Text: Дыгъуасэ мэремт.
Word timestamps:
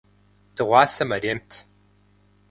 Дыгъуасэ 0.55 1.03
мэремт. 1.09 1.49